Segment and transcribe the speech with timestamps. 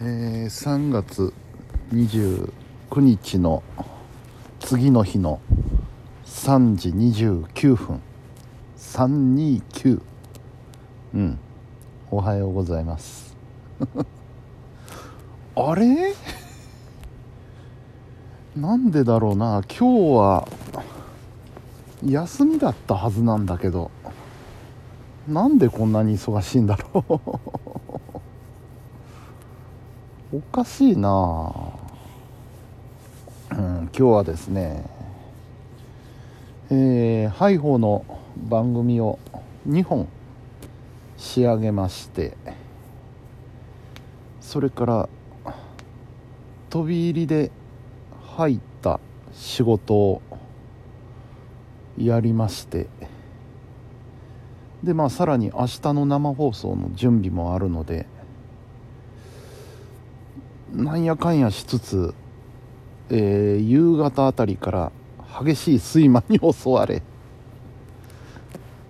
[0.00, 1.34] えー、3月
[1.92, 2.52] 29
[3.00, 3.64] 日の
[4.60, 5.40] 次の日の
[6.24, 8.00] 3時29分。
[8.76, 10.00] 329
[11.14, 11.38] うん。
[12.12, 13.36] おはようございます。
[15.56, 16.14] あれ？
[18.54, 19.62] なんでだろうな。
[19.62, 20.48] 今日は
[22.06, 23.90] 休みだったはずなんだけど。
[25.26, 27.77] なんでこんなに忙しいんだろう。
[30.30, 31.52] おかしいな。
[33.50, 34.84] うん今日はですね
[36.70, 38.04] えー、ハイホーの
[38.36, 39.18] 番組を
[39.66, 40.06] 2本
[41.16, 42.36] 仕上げまして
[44.42, 45.08] それから
[46.68, 47.50] 飛び入りで
[48.36, 49.00] 入った
[49.32, 50.20] 仕事を
[51.96, 52.86] やりまして
[54.84, 58.06] でまあさらに明日の生放送の準備もあるので
[60.78, 62.14] なんやかんやしつつ、
[63.10, 64.92] えー、夕方あたりから
[65.44, 67.02] 激しい睡魔に襲われ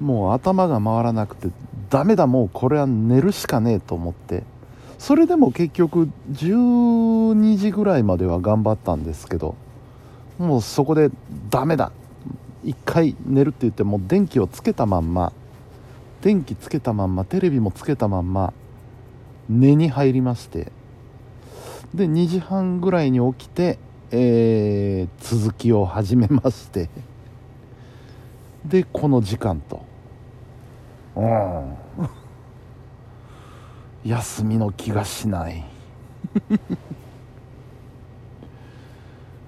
[0.00, 1.48] もう頭が回らなくて
[1.90, 4.44] ダメだもうこれは寝るしかねえと思って
[4.98, 9.54] それでも結局12時ぐらいまでは頑張ったんですけど
[10.38, 11.10] もうそこで
[11.50, 11.92] ダメだ
[12.64, 15.34] 一回寝るって言ってもう電気をつけたまんま
[16.22, 18.54] 電気つけたまんまテレビもつけたまんま
[19.50, 20.72] 寝に入りまして
[21.94, 23.78] で2時半ぐらいに起きて、
[24.10, 26.90] えー、続きを始めまして。
[28.66, 29.84] でこの時間と。
[31.14, 31.76] うん。
[34.04, 35.64] 休みの気がしない。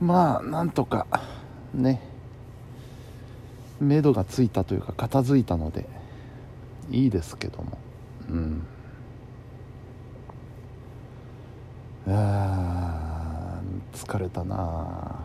[0.00, 1.06] まあなんとか
[1.74, 2.00] ね。
[3.80, 5.86] 目処がついたというか片付いたので
[6.90, 7.78] いいですけども。
[8.30, 8.66] うん。
[12.08, 13.60] あ
[13.92, 15.24] 疲れたな。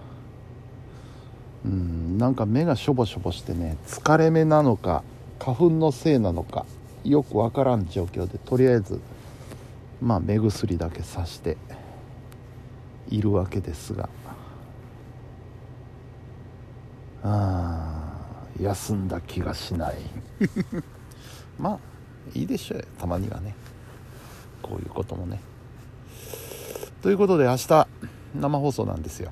[1.63, 5.03] うんなんか目がしょぼしょぼしてね疲れ目なのか
[5.37, 6.65] 花粉のせいなのか
[7.03, 8.99] よくわからん状況でとりあえず
[10.02, 11.58] まあ目薬だけさして
[13.09, 14.09] いるわけですが。
[17.23, 18.02] あ
[18.59, 19.95] 休んだ気がしない。
[21.59, 21.80] まあ
[22.33, 23.53] いいでしょうたまにはね。
[24.61, 25.39] こういうこともね。
[27.02, 27.88] ということで明日
[28.36, 29.32] 生放送なんですよ。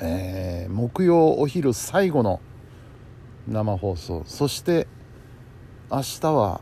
[0.00, 2.40] えー、木曜お昼最後の
[3.46, 4.24] 生放送。
[4.26, 4.88] そして
[5.90, 6.60] 明日は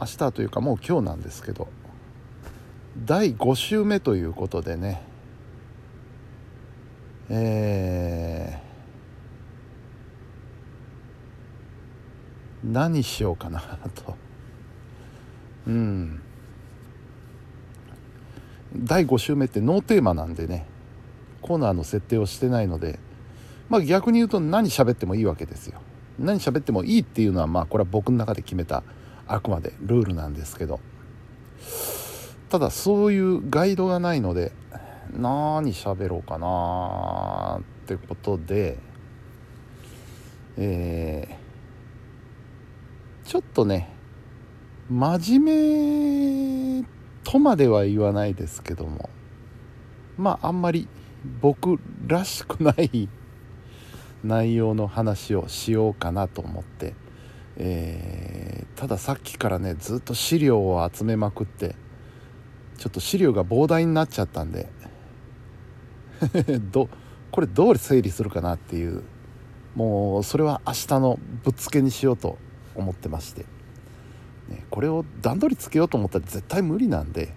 [0.00, 1.68] 明日というかもう今日なんですけど
[3.04, 5.02] 第5週目ということでね。
[7.28, 13.60] えー、何しようかな
[13.94, 14.16] と。
[15.66, 16.22] うん。
[18.78, 20.66] 第5週目ってノーテーマなんでね
[21.42, 22.98] コーナーの設定をしてないので
[23.68, 25.80] まあ逆に言うと何喋ってもいいわけですよ。
[26.18, 28.82] 何喋ってもいいっていうのはまあこれは僕の中で決めた
[29.26, 30.80] あくまでルールなんですけど。
[32.48, 34.52] ただそういうガイドがないので
[35.12, 38.78] 何喋ろうかなってことで
[40.60, 43.94] えー、ちょっとね
[44.90, 46.67] 真面目
[47.30, 49.10] とまでは言わないですけども
[50.16, 50.88] まああんまり
[51.42, 53.10] 僕らしくない
[54.24, 56.94] 内容の話をしようかなと思って、
[57.58, 61.76] えー、たださっきからねずっと資料を集めまくって
[62.78, 64.70] ちょっと資料が膨大になっちゃったんで
[66.72, 66.88] ど
[67.30, 69.02] これどう整理するかなっていう
[69.74, 72.38] もうそれは明日のぶっつけにしようと
[72.74, 73.44] 思ってまして、
[74.70, 77.34] これを段取りつけようと思ったら絶対無理なんで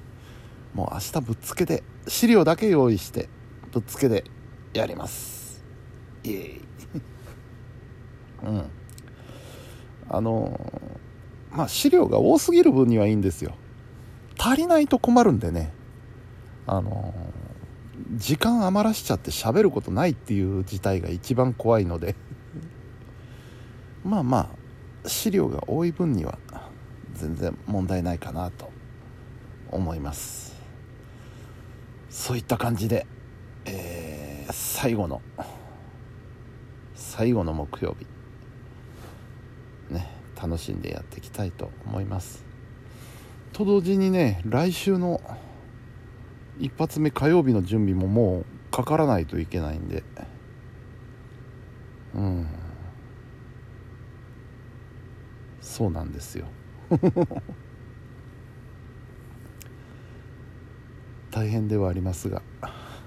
[0.74, 3.28] もう明日ぶっつけで資料だけ用意して
[3.72, 4.24] ぶっつけで
[4.74, 5.64] やります。
[6.22, 6.60] イエーイ。
[8.46, 8.64] うん。
[10.08, 10.60] あの
[11.50, 13.54] まあ資料が多すぎる分にはいいんですよ。
[14.38, 15.72] 足りないと困るんでね。
[16.66, 17.14] あの
[18.14, 22.14] 時間余らしちゃって喋ることないっていう事態が一番怖いので。
[24.04, 24.65] まあまあ
[25.06, 26.38] 資料が多い分には
[27.14, 28.70] 全然問題ないかなと
[29.70, 30.56] 思います。
[32.10, 33.06] そういった感じで、
[33.64, 35.20] えー、最後の
[36.94, 38.06] 最後の木曜日
[39.94, 40.10] ね
[40.40, 42.44] 楽しんでやっていきたいと思います。
[43.52, 45.20] と同時にね来週の
[46.58, 50.02] 一発目火曜日の準備ももうかからないといけないんで
[52.14, 52.46] うん。
[55.76, 56.46] そうなんですよ。
[61.30, 62.40] 大変ではありますが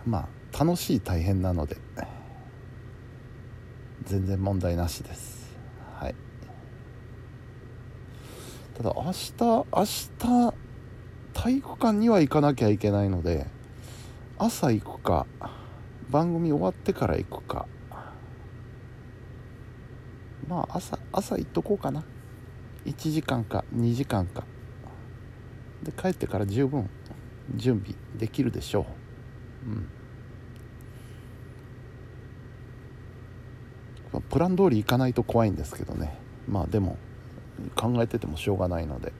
[0.05, 1.77] まあ楽しい大変なので
[4.03, 5.57] 全然問題なしです。
[5.99, 6.15] はい。
[8.77, 10.53] ただ明日明日
[11.33, 13.47] 体育館には行かなきゃいけないので
[14.37, 15.25] 朝行くか
[16.11, 17.65] 番組終わってから行くか。
[20.47, 22.03] まあ朝朝行っとこうかな。
[22.85, 24.43] 1時間か2時間か。
[25.83, 26.89] で帰ってから十分
[27.55, 28.85] 準備できるでしょ
[29.65, 29.69] う。
[34.15, 34.21] うん。
[34.29, 36.17] プラン通り行かないと怖いんですけどね。
[36.47, 36.97] まあでも
[37.75, 39.13] 考えててもしょうがないので。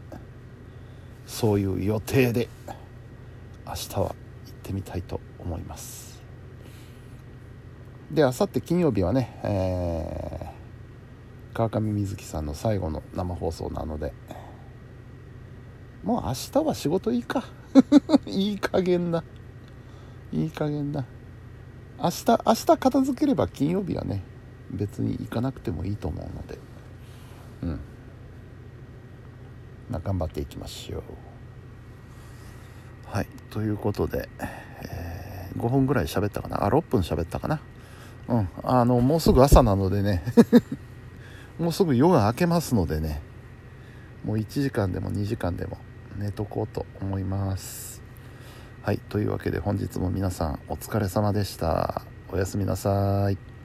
[1.30, 2.50] そういう予定で
[3.66, 4.16] 明日は行っ
[4.64, 6.20] てみたいと思います。
[8.12, 10.39] であさって金曜日はね、えー、
[11.54, 14.14] 川上瑞希さんの最後の生放送なので
[16.04, 17.44] もう明日は仕事いいか。
[18.26, 19.24] いい加減だ
[20.32, 21.06] いい加減だ
[22.00, 24.24] 明日明日片付ければ金曜日はね
[24.72, 26.58] 別に行かなくてもいいと思うので。
[27.64, 27.80] うん。
[29.90, 31.04] まあ頑張っていきましょう。
[33.06, 33.28] はい。
[33.50, 36.64] ということで、えー、5分ぐらい喋ったかな？
[36.64, 37.60] あ6分喋ったかな？
[38.28, 38.50] うん。
[38.64, 40.24] あのもうすぐ朝なのでね。
[41.60, 43.22] もうすぐ夜が明けますのでね。
[44.24, 45.78] もう1時間でも2時間でも
[46.18, 48.02] 寝とこうと思います。
[48.82, 52.04] はいというわけで本日も皆さんお疲れ様でした。
[52.32, 53.59] おやすみなさい。